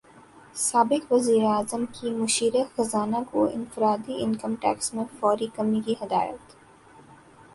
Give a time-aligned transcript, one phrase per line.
[0.59, 6.55] سابق وزیراعظم کی مشیر خزانہ کو انفرادی انکم ٹیکس میں فوری کمی کی ہدایت